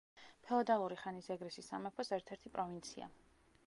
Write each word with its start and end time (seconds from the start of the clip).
ფეოდალური 0.47 0.97
ხანის 1.03 1.29
ეგრისის 1.37 1.71
სამეფოს 1.75 2.13
ერთ-ერთი 2.19 2.57
პროვინცია. 2.57 3.17